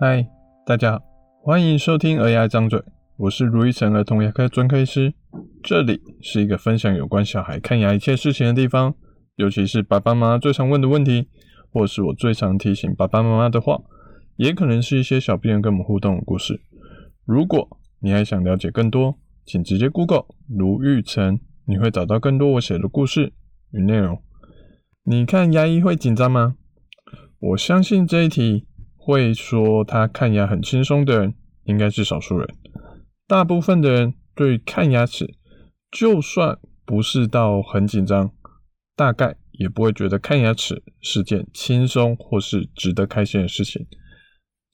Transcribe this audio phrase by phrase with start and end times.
[0.00, 0.24] 嗨，
[0.64, 1.02] 大家好，
[1.42, 2.78] 欢迎收听《儿牙张嘴》，
[3.16, 5.12] 我是如意成儿童牙科专科医师，
[5.60, 8.94] 这里是一个分享有关小孩看牙一切事情的地方，
[9.34, 11.26] 尤其是爸爸妈妈最常问的问题，
[11.72, 13.82] 或是我最常提醒爸爸妈妈的话，
[14.36, 16.60] 也可能是一些小病人跟我们互动的故事。
[17.24, 17.68] 如果
[17.98, 23.32] 你还想了解更多，请直接 Google 卢玉成，你会找到更多我写的故事
[23.72, 24.22] 与内容。
[25.02, 26.54] 你看牙医会紧张吗？
[27.40, 28.67] 我相信这一题。
[29.08, 32.46] 会说他看牙很轻松的人，应该是少数人。
[33.26, 35.34] 大部分的人对看牙齿，
[35.90, 38.30] 就算不是到很紧张，
[38.94, 43.86] 大概也不会觉得看牙齿是件轻松或是值得开心的事情。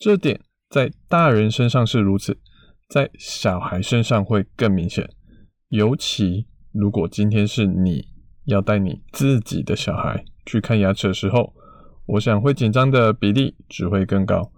[0.00, 2.36] 这点在大人身上是如此，
[2.88, 5.08] 在小孩身上会更明显。
[5.68, 8.08] 尤其如果今天是你
[8.46, 11.54] 要带你自己的小孩去看牙齿的时候。
[12.06, 14.50] 我想会紧张的比例只会更高。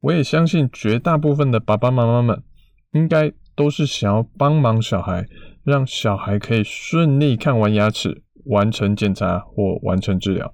[0.00, 2.42] 我也相信绝大部分的爸爸妈妈们，
[2.92, 5.26] 应该都是想要帮忙小孩，
[5.62, 10.52] 让小孩可以顺利看完牙齿，完成检查或完成治疗。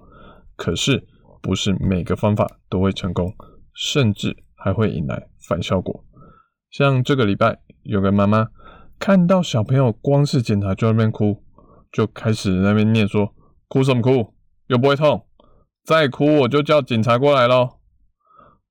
[0.55, 1.07] 可是，
[1.41, 3.33] 不是每个方法都会成功，
[3.73, 6.05] 甚至还会引来反效果。
[6.71, 8.49] 像这个礼拜，有个妈妈
[8.99, 11.43] 看到小朋友光是检查就在那边哭，
[11.91, 13.33] 就开始在那边念说
[13.69, 14.35] ：“哭什么哭？
[14.67, 15.25] 又不会痛。”
[15.89, 17.81] 再哭我就叫警察过来咯。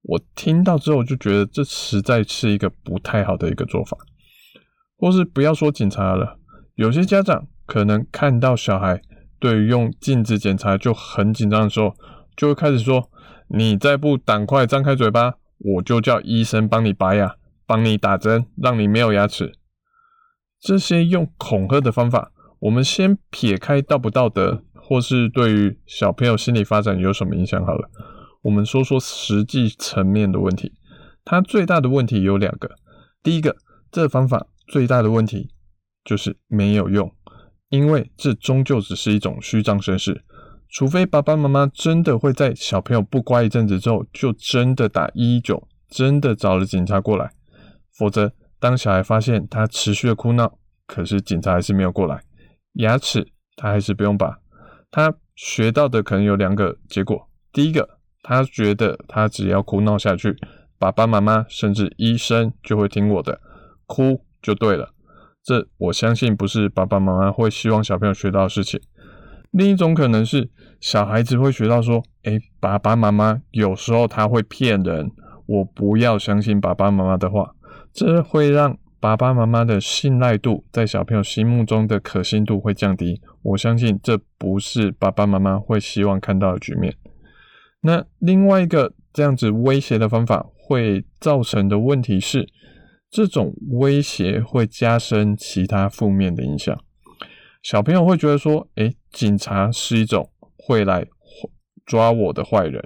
[0.04, 3.98] 我听到之后就觉得这实在是一个不太好的一个做法，
[5.00, 6.38] 或是不要说警察了，
[6.76, 9.02] 有些家长可能看到小孩
[9.40, 11.96] 对于用镜子检查就很紧张的时候，
[12.36, 13.10] 就会开始说
[13.50, 19.54] ：“你再不赶快张开嘴巴，我就叫医生帮你拔牙，帮你打针，让你没有牙齿。”
[20.62, 24.64] 这些用恐吓的方法，我们先撇开道不道德。
[24.88, 27.62] 或是对于小朋友心理发展有什么影响？
[27.66, 27.90] 好了，
[28.42, 30.72] 我们说说实际层面的问题。
[31.26, 32.74] 它最大的问题有两个。
[33.22, 33.54] 第一个，
[33.92, 35.50] 这方法最大的问题
[36.06, 37.14] 就是没有用，
[37.68, 40.24] 因为这终究只是一种虚张声势。
[40.70, 47.30] 除非爸爸妈妈真的会在小朋友不乖一阵子之后，就真的打一一九，真的找了警察过来。
[47.98, 52.24] 否则，当小孩发现他持续的哭闹，可是警察还是没有过来，
[52.76, 53.28] 牙齿
[53.58, 54.40] 他还是不用拔。
[54.92, 60.36] 他学到的可能有两个结果：第一个，他觉得他只要哭闹下去，
[60.80, 63.40] 爸爸妈妈甚至医生就会听我的，
[63.86, 64.94] 哭就对了。
[65.44, 68.82] 这我相信不是爸爸妈妈会希望小朋友学到的事情。
[69.52, 70.50] 另一种可能是
[70.82, 75.12] 小孩子会学到说：“诶，爸爸妈妈有时候他会骗人，
[75.46, 77.54] 我不要相信爸爸妈妈的话。”
[77.94, 83.22] 这会让爸爸妈妈的信赖度在小朋友心目中的可信度会降低。
[83.44, 86.96] 我相信这不是爸爸妈妈会希望看到的局面。
[87.82, 92.48] 那另外一个这样子威胁的方法会造成的问题是，
[93.10, 96.76] 这种威胁会加深其他负面的影响。
[97.62, 101.06] 小朋友会觉得说：“诶，警察是一种会来
[101.86, 102.84] 抓我的坏人。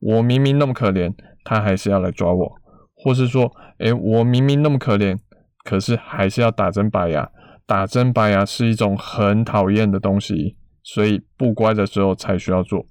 [0.00, 2.52] 我明明那么可怜，他还是要来抓我。”
[2.94, 5.18] 或是说：“诶，我明明那么可怜，
[5.66, 7.28] 可是还是要打针拔牙。”
[7.66, 12.86] 打针拔牙是一种很讨厌的东西，所以不乖的时候才需要做。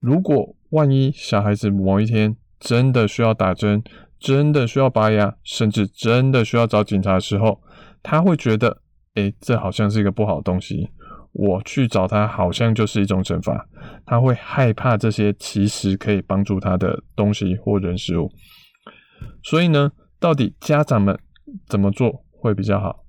[0.00, 3.84] 如果万一小孩子某一天真的需要打针，
[4.18, 7.60] 真的需要拔牙，甚至真的需要找警察的时候，
[8.02, 8.80] 他会觉得，
[9.16, 10.88] 诶，这好像是一个不好的东西，
[11.32, 13.68] 我去找他好像就是一种惩罚。
[14.06, 18.30] 他会害怕这些其实可以帮助他的东西或人事物。
[19.42, 21.18] 所以呢，到底家长们
[21.66, 23.04] 怎么做会比较好？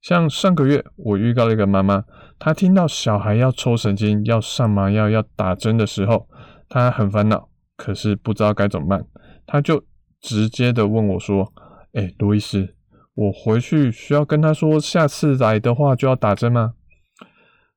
[0.00, 2.04] 像上个月，我遇到了一个妈妈，
[2.38, 6.26] 她听到小孩要抽神经、要上麻药、要打针的时候，
[6.68, 9.04] 她很烦恼，可是不知道该怎么办。
[9.46, 9.84] 她就
[10.20, 11.52] 直接的问我说
[11.92, 12.76] ：“诶，罗医师，
[13.14, 16.74] 我回去需要跟他说，下次来的话就要打针吗？”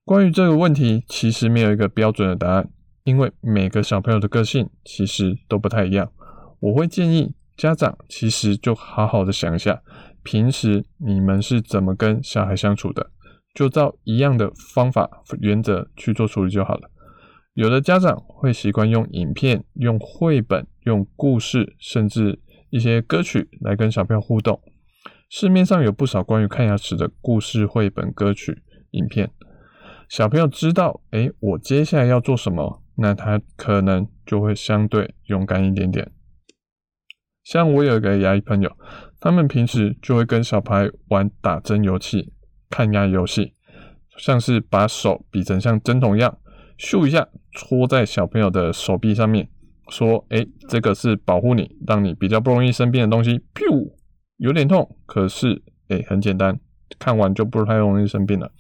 [0.06, 2.70] 关于这个问题，其实没有一个标准的答案，
[3.04, 6.12] 因为每个小朋友的个性其实都不太一样。
[6.60, 9.82] 我会建议家长其实就好好的想一下。
[10.24, 13.12] 平时你们是怎么跟小孩相处的？
[13.54, 15.10] 就照一样的方法
[15.40, 16.90] 原则去做处理就好了。
[17.54, 22.40] 有的家长会习惯用影片、用绘本、用故事，甚至
[22.72, 24.60] 一些歌曲来跟小朋友互动。
[25.30, 29.30] 市面上有不少关于看牙齿的故事、绘本、歌曲、影片。
[30.10, 36.12] 小朋友知道，哎，我接下来要做什么，那他可能就会相对勇敢一点点。
[37.44, 38.72] 像我有一个牙医朋友。
[39.20, 42.34] 他们平时就会跟小孩玩打针游戏、
[42.70, 43.54] 看牙游戏，
[44.18, 46.38] 像是把手比成像针筒一样，
[46.78, 49.48] 咻一下戳在小朋友的手臂上面，
[49.88, 53.40] 说，诶，这个是保护你，让你比较不容易生病的东西。
[53.54, 53.94] 噗，
[54.36, 56.60] 有点痛，可是，诶，很简单，
[57.00, 58.52] 看完就不太容易生病了。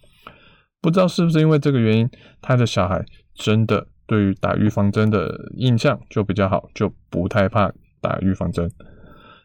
[0.80, 2.10] 不知道是不是因为这个原因，
[2.42, 3.04] 他的小孩
[3.34, 7.70] 真的对于打预防针的印象就比较好，就不太怕
[8.04, 8.70] 打预防针。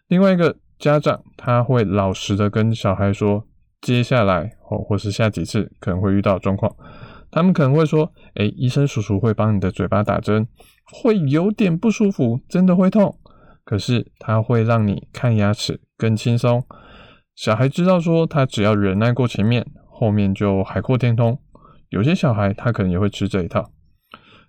[0.09, 3.47] 另外一个家长，他会老实的跟小孩说，
[3.81, 6.75] 接下来哦，或是下几次可能会遇到状况。
[7.31, 10.49] 他们可能会说：“诶，医生叔叔会帮你的嘴巴打针，
[10.91, 13.17] 会有点不舒服，真的会痛。
[13.65, 16.65] 可是他会让你看牙齿更轻松。
[17.37, 21.39] 小孩知道说，他只要忍耐过前面，后面就海阔天空。
[21.91, 23.71] 有些小孩他可能也会吃这一套。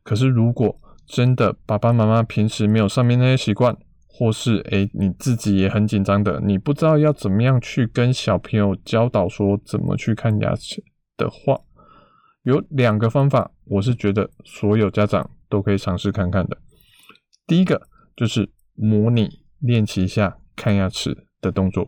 [0.03, 3.75] 可是如果真的爸爸妈妈平时没有上面那些习惯，
[4.09, 10.83] 或是诶你自己也很紧张的，你不知道要怎么样去跟小朋友教导说怎么去看牙齿
[11.15, 11.61] 的话。”
[12.43, 16.57] 有两个方法，我是觉得所有家长都可以尝试看看的。
[17.45, 17.79] 第一个
[18.15, 19.29] 就是模拟
[19.59, 21.87] 练习一下看牙齿的动作，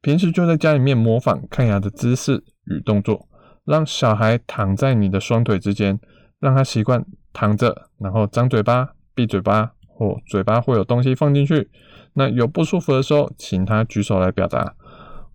[0.00, 3.28] 平时就在家里面模仿看牙的姿势与动作，
[3.64, 6.00] 让小孩躺在你的双腿之间，
[6.40, 11.70] 让他习惯躺着，然后张嘴巴、闭嘴巴，或嘴巴会有东西放进去。
[12.14, 14.74] 那有不舒服的时候，请他举手来表达。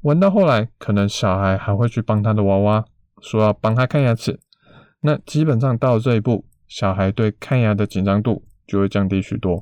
[0.02, 2.84] 玩到后来，可能小孩还会去帮他的娃娃，
[3.22, 4.40] 说要帮他看牙齿。
[5.02, 9.62] 那基本上到这一步，小孩对看牙的紧张度就会降低许多。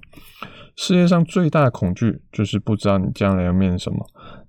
[0.78, 4.00] 世界上最大的恐惧就是不知道你将来要面临什么。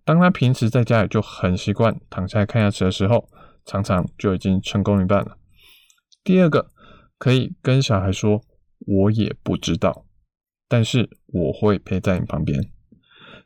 [0.04, 3.28] 当他平时在家里就很习惯躺下来看牙齿的时候，
[3.66, 5.36] 常常就已经成功一半了。
[6.22, 6.70] 第二个，
[7.18, 8.40] 可以跟小孩说
[8.86, 10.04] ：“我也不知道，
[10.74, 12.60] 但是我会陪在你旁边。”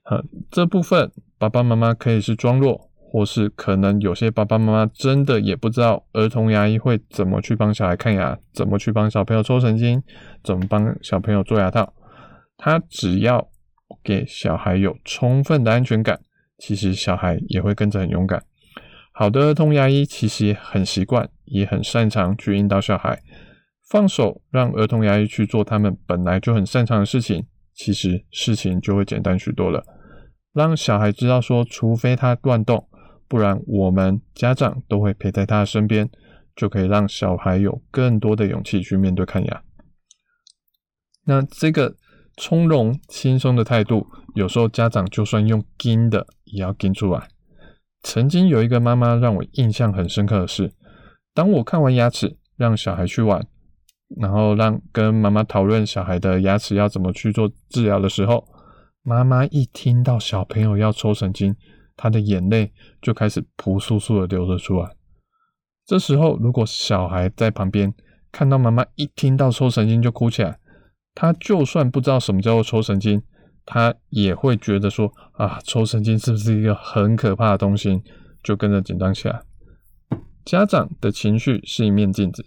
[0.02, 2.88] 好，这部分爸爸妈妈可以是装弱。
[3.10, 10.02] 或是可能有些爸爸妈妈真的也不知道儿童牙医会怎么去帮小孩看牙，怎么去帮小朋友抽神经，
[10.44, 11.94] 怎么帮小朋友做牙套。
[12.58, 13.48] 他只要
[14.04, 16.20] 给小孩有充分的安全感，
[16.58, 18.42] 其实小孩也会跟着很勇敢。
[19.12, 23.22] 好的儿童牙医其实很习惯，也很擅长去引导小孩，
[23.88, 29.82] 放手让儿童牙医去做他们本来就很擅长的事情，其实事情就会简单许多了。
[30.52, 32.88] 让小孩知道说，除非他乱动。
[33.28, 36.08] 不然，我们家长都会陪在他的身边，
[36.56, 39.62] 就可以让小孩有更多的勇气去面对看牙。
[41.24, 41.94] 那这个
[42.38, 47.28] 从容轻松的态度，有时候家长就算用盯的，也要盯出来。
[48.02, 50.72] 曾经有一个妈妈让我印象很深刻的是，
[51.34, 53.46] 当我看完牙齿，让小孩去玩，
[54.16, 58.46] 然后让跟妈妈讨论小孩的牙齿要怎么去做治疗的时候，
[59.02, 61.54] 妈妈一听到小朋友要抽神经。
[62.00, 62.72] 她的眼泪
[63.02, 64.88] 就开始扑簌簌的流了出来。
[65.84, 67.92] 这时候，如果小孩在旁边
[68.30, 70.60] 看到妈妈一听到抽神经就哭起来，
[71.12, 73.20] 他就算不知道什么叫做抽神经，
[73.66, 78.00] 他也会觉得说啊，抽神经是不是一个很可怕的东西，
[78.44, 79.40] 就跟着紧张起来。
[80.44, 82.46] 家长的情绪是一面镜子，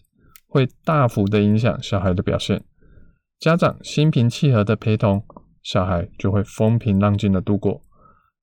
[0.51, 2.61] 会大幅的影响小孩的表现。
[3.39, 5.23] 家长心平气和的陪同，
[5.63, 7.81] 小孩就会风平浪静的度过。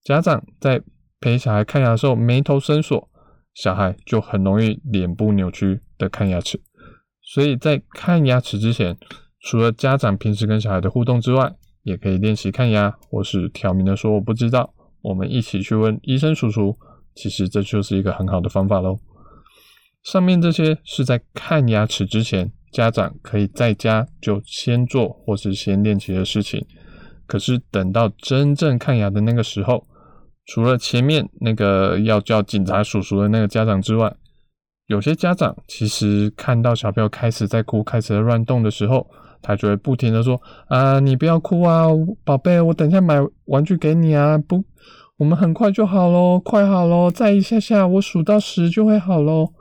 [0.02, 0.82] 家长在
[1.20, 3.10] 陪小孩看牙的时候，眉头深锁，
[3.52, 6.58] 小孩就很容易脸部扭曲的看牙齿。
[7.22, 8.96] 所以在看牙齿之前，
[9.42, 16.74] 除了家长平时跟小孩的互动之外，也可以练习看牙，或是挑明的说我不知道，我们一起去问医生叔叔。
[17.14, 18.96] 其实这就是一个很好的方法喽。
[20.02, 26.64] 上面这些是在看牙齿之前，家长可以在家就先做或是先练习的事情。
[27.26, 29.84] 可是等到真正看牙的那个时候，
[30.46, 34.14] 除了前面那个要叫警察叔叔的那个家长之外，
[34.86, 39.06] 有些家长其实看到小朋友开始在哭、开始在乱动的时候，
[39.42, 41.88] 他就会不停的说：“啊，你不要哭啊，
[42.24, 44.64] 宝贝，我等一下买玩具给你啊，不，
[45.18, 49.52] 我们很快就好喽，快好喽，再一下下，我数到十就会好喽。”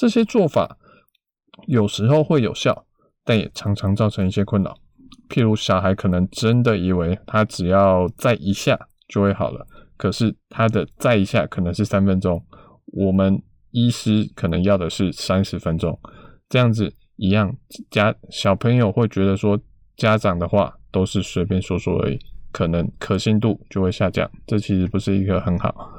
[0.00, 0.78] 这些做法
[1.66, 2.86] 有时候会有效，
[3.22, 4.74] 但也常常造成一些困扰。
[5.28, 9.66] 譬如小孩可能真的以为他只要再一下就会好了，
[9.98, 12.42] 可是他的再一下可能是三分钟，
[12.86, 13.42] 我们
[13.72, 16.00] 医师可能要的是三十分钟，
[16.48, 17.54] 这样子一样，
[17.90, 19.60] 家小朋友会觉得说
[19.98, 22.18] 家长的话都是随便说说而已，
[22.50, 25.92] 可能可信度就会下降，这其实不是一个很好。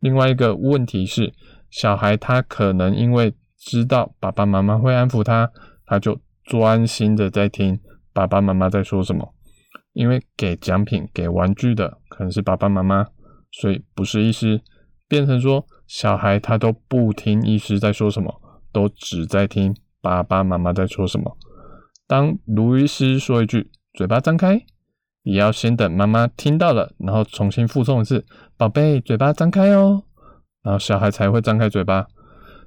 [0.00, 1.32] 另外一个问题是，
[1.70, 5.50] 小孩他可能因为知道爸爸妈妈会安抚他，
[5.84, 7.78] 他就专心的在听。
[8.12, 9.34] 爸爸妈妈在说什么？
[9.92, 13.06] 因为给奖品、给玩具的可能是爸爸妈妈，
[13.52, 14.60] 所以不是医师。
[15.06, 18.40] 变成说小孩他都不听医师在说什么，
[18.72, 21.36] 都只在听爸爸妈妈在说什么。
[22.06, 24.62] 当卢医师说一句“嘴巴张开。
[25.24, 28.24] 也要先等妈妈听到了，然后重新复诵一次，
[28.56, 30.02] 宝贝，嘴巴张开哦，
[30.68, 32.06] 然后小孩才会张开嘴巴。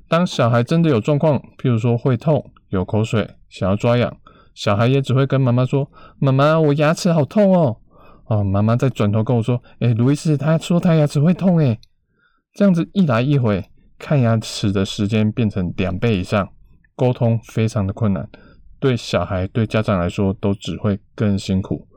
[0.10, 4.12] 当小孩真的有状况，譬如说会痛、有口水、想要抓痒，
[4.56, 7.78] 小孩也只会跟妈妈说：“妈妈，我牙齿好痛哦。”
[8.26, 11.80] 哦，妈妈再转头跟我说：“诶，卢医师，他说他牙齿会痛诶。”
[12.56, 13.64] 这样子一来一回，
[14.00, 16.50] 看牙齿的时间变成两倍以上，
[16.96, 18.28] 沟通非常的困难，
[18.80, 21.88] 对小孩、对家长来说都只会更辛苦。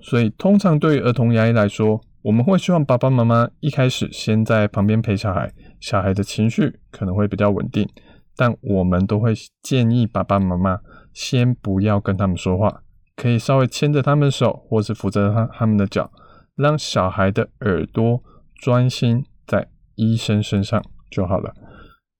[0.00, 7.88] 所以，通常对于儿童牙医来说，我们会希望爸爸妈妈一开始先在旁边陪小孩，小孩的情绪可能会比较稳定，
[8.36, 10.78] 但我们都会建议爸爸妈妈
[11.12, 12.82] 先不要跟他们说话，
[13.16, 16.12] 可以稍微牵着他们手，或是扶着他他们的脚，
[16.54, 18.22] 让小孩的耳朵
[18.54, 21.52] 专心在医生身上就好了。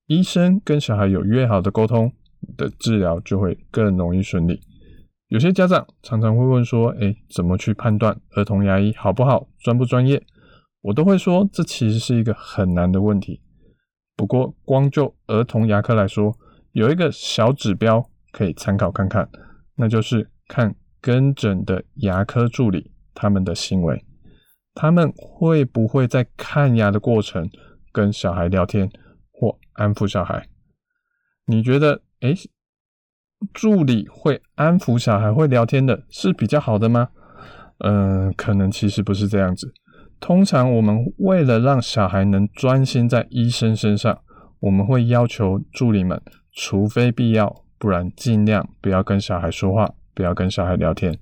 [0.08, 2.12] 医生跟小孩有越好的沟通，
[2.56, 4.60] 的治疗就会更容易顺利。
[5.32, 10.22] 有些家长常常会问说：“诶，怎么去判断儿童牙医好不好，专不专业？”
[10.82, 13.40] 我都会说，这其实是一个很难的问题。
[14.14, 16.36] 不过，光就儿童牙科来说，
[16.72, 19.26] 有一个小指标可以参考看看，
[19.74, 24.04] 那就是看跟诊的牙科助理他们的行为，
[24.74, 27.48] 他们会不会在看牙的过程
[27.90, 28.86] 跟小孩聊天
[29.30, 30.46] 或安抚小孩？
[31.46, 32.34] 你觉得，诶？
[33.52, 37.08] 助理会安抚小孩、会聊天的是比较好的吗？
[37.78, 39.72] 嗯、可能其实不是这样子。
[40.20, 44.16] 通常我们为了让小孩能专心在医生身上，
[44.60, 46.22] 我们会要求助理们，
[46.52, 51.18] 除非必要，不然尽量不要跟小孩说话，不要跟小孩聊天。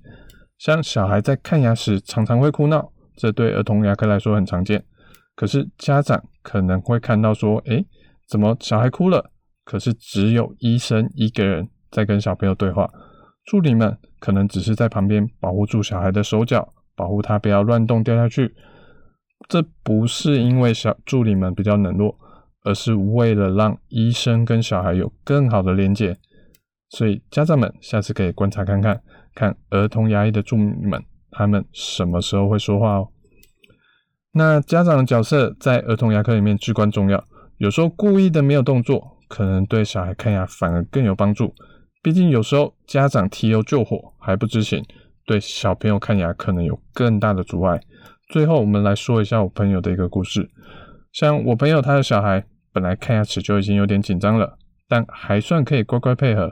[0.59, 4.83] 像小孩在看牙时常常会哭闹，这对儿童牙科来说很常见。
[5.35, 7.83] 可是家长可能会看到说，诶，
[8.27, 9.31] 怎么小孩哭了？
[9.65, 11.67] 可是只有医生一个人。
[11.91, 12.89] 在跟小朋友对话，
[13.45, 18.55] 助理们可能只是在旁边保护住小孩的手脚，保护他不要乱动掉下去。
[19.49, 22.15] 这不是因为小助理们比较冷落，
[22.63, 26.17] 而是为了让医生跟小孩有更好的连接。
[26.89, 29.01] 所以家长们下次可以观察看看，
[29.33, 33.07] 看儿童牙医的助理们他们什么时候会说话哦。
[34.33, 37.21] 那家长的角色在儿童牙科里面至关重要，
[37.57, 41.53] 有时候故意的没有动作，可能对小孩看牙反而更有帮助。
[42.03, 44.83] 毕竟有时候家长提油救火还不知情，
[45.25, 47.79] 对小朋友看牙可能有更大的阻碍。
[48.29, 50.49] 最后，我们来说一下我朋友的一个故事。
[51.11, 56.51] 像我朋友他的小孩本来看牙齿就已经有点紧张了，但还算可以乖乖配合。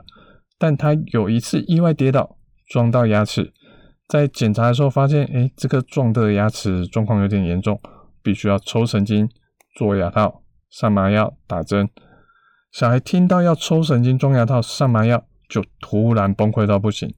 [0.58, 2.36] 但他有一次意外跌倒，
[2.68, 3.52] 撞到牙齿，
[4.06, 7.80] 在检查的时候发现，诶，这个撞的牙齿状况有点严重，
[8.22, 9.28] 必须要抽神经、
[9.74, 11.88] 做牙套、上麻药、打针。
[12.70, 15.24] 小孩听到要抽神经、装牙套、上麻药。
[15.50, 17.12] 就突然崩溃到不行，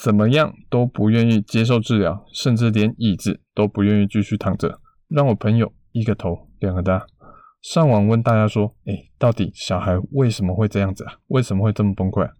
[0.00, 7.06] 怎么样都不愿意接受治疗，甚至连椅子都不愿意继续躺着，让我朋友一个头两个大。
[7.60, 11.12] 上网问大家说：“哎，到底小孩为什么会这样子啊？
[11.26, 12.32] 为什么会这么崩溃啊？”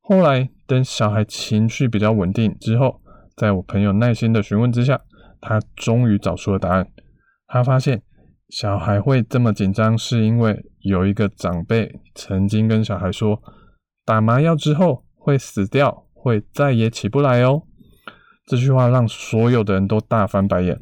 [0.00, 3.00] 后来等小孩情绪比较稳定之后，
[3.36, 5.00] 在我朋友耐心的询问之下，
[5.40, 6.86] 他终于找出了答案。
[7.48, 8.02] 他发现
[8.50, 13.42] 小孩会这么紧张，是因为有一个长辈曾经跟小孩说。
[14.08, 17.64] 打麻药之后会死掉，会再也起不来哦。
[18.46, 20.80] 这句话让所有的人都大翻白眼。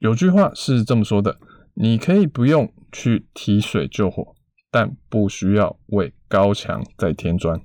[0.00, 1.38] 有句话是这么说的：
[1.74, 4.34] 你可以不用去提水救火，
[4.68, 7.60] 但不需要为高墙再添砖。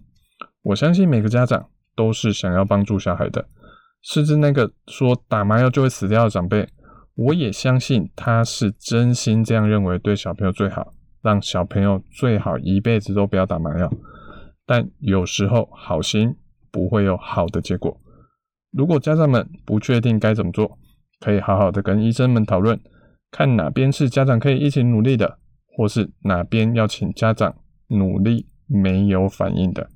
[0.61, 3.47] 我相信每个家长都是想要帮助小孩的，
[4.03, 6.69] 甚至那个说打麻药就会死掉的长辈，
[7.15, 13.91] 我也相信他是真心这样认为，对小朋友最好，让小朋友最好一辈子都不要打麻药。
[14.69, 16.35] 但有时候好心
[16.71, 17.99] 不会有好的结果。
[18.71, 20.77] 如果家长们不确定该怎么做，
[21.19, 22.79] 可以好好的跟医生们讨论，
[23.31, 25.39] 看哪边是家长可以一起努力的，
[25.75, 27.55] 或是哪边要请家长
[27.87, 29.89] 努力没有反应的。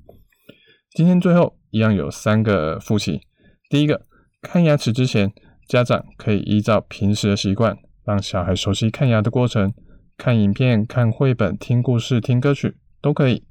[0.96, 3.22] 今天最后一样有三个复习：
[3.70, 4.08] 第一个，
[4.42, 5.32] 看牙齿之前，
[5.68, 9.72] 家长可以依照平时的习惯，让小孩熟悉看牙的过程，
[10.18, 13.44] 看影片、看绘本、听故事、听歌曲都可以。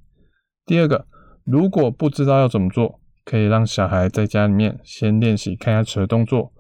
[0.67, 1.07] 第二个。
[1.45, 6.53] 如果不知道要怎么做，可以让小孩在家里面先练习看牙齿的动作，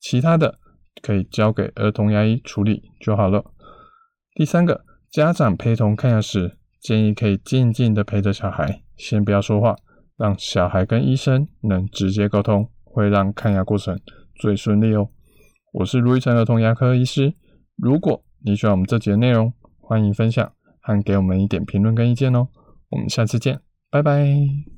[0.00, 0.58] 其他的
[1.02, 3.44] 可以交给儿童牙医处理就好了。
[4.34, 9.76] 第三个，家长陪同看牙时，建议可以静静的陪着小孩，先不要说话，
[10.16, 13.98] 让小孩跟医生能直接沟通，会让看牙过程
[14.36, 15.08] 最顺利哦。
[15.72, 17.34] 我是卢玉成儿童牙科医师，
[17.76, 22.48] 如果你喜欢我们这集的内容，欢迎分享和给我们一点评论跟意见哦。
[22.90, 23.67] 我们下次见。
[23.90, 24.68] 拜拜。